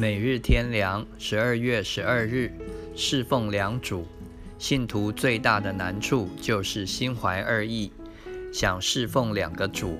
[0.00, 2.50] 每日天良，十二月十二日，
[2.96, 4.06] 侍奉两主。
[4.58, 7.92] 信徒最大的难处就是心怀二意，
[8.50, 9.98] 想侍奉两个主，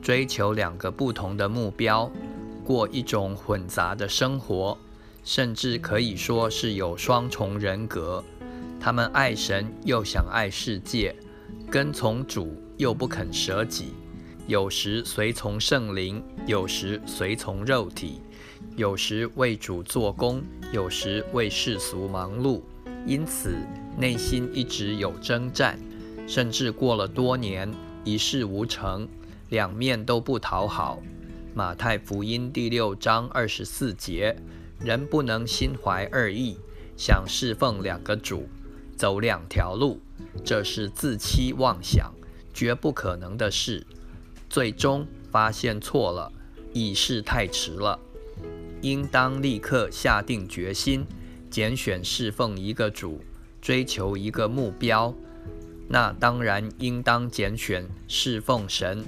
[0.00, 2.10] 追求两个不同的目标，
[2.64, 4.78] 过一种混杂的生活，
[5.22, 8.24] 甚至可以说是有双重人格。
[8.80, 11.14] 他们爱神又想爱世界，
[11.70, 13.92] 跟从主又不肯舍己，
[14.48, 18.20] 有时随从圣灵，有时随从肉体。
[18.76, 20.42] 有时为主做工，
[20.72, 22.60] 有时为世俗忙碌，
[23.06, 23.54] 因此
[23.96, 25.78] 内心一直有征战，
[26.26, 29.08] 甚至过了多年一事无成，
[29.50, 31.00] 两面都不讨好。
[31.54, 34.34] 马太福音第六章二十四节，
[34.80, 36.56] 人不能心怀二意，
[36.96, 38.48] 想侍奉两个主，
[38.96, 40.00] 走两条路，
[40.44, 42.12] 这是自欺妄想，
[42.54, 43.86] 绝不可能的事。
[44.52, 46.30] 最终发现错了，
[46.74, 47.98] 已是太迟了。
[48.82, 51.06] 应当立刻下定决心，
[51.48, 53.24] 拣选侍奉一个主，
[53.62, 55.14] 追求一个目标。
[55.88, 59.02] 那当然应当拣选侍奉神，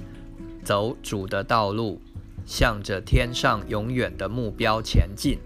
[0.63, 2.01] 走主的道路，
[2.47, 5.37] 向着天上永远的目标前进。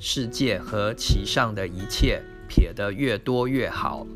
[0.00, 4.06] 世界和其上的一切撇得越多越好，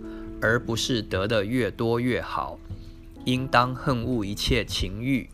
[0.41, 2.59] 而不是得的越多越好。
[3.27, 5.29] 应当恨恶一切情欲。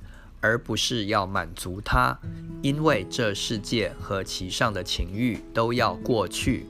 [0.44, 2.18] 而不是要满足他，
[2.62, 6.66] 因为这世界和其上的情欲都要过去，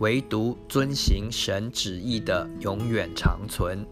[0.00, 3.86] 唯独遵行神旨意的永远长存。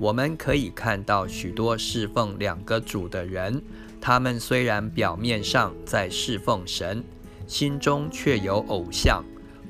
[0.00, 3.62] 我们可以看到许多侍奉两个主的人，
[4.00, 7.04] 他们虽然表面上在侍奉神，
[7.46, 9.22] 心中却有偶像；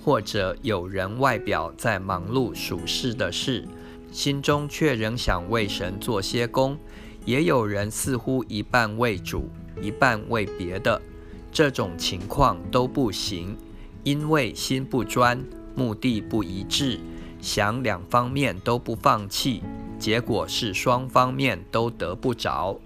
[0.02, 3.68] 或者有人外表在忙碌属世的事，
[4.12, 6.78] 心中却仍想为神做些工。
[7.24, 9.48] 也有人似乎一半为主，
[9.80, 11.00] 一半为别的，
[11.52, 13.56] 这种情况都不行，
[14.02, 15.40] 因为心不专，
[15.76, 16.98] 目的不一致，
[17.40, 19.62] 想两方面都不放弃，
[20.00, 22.76] 结果是双方面都得不着。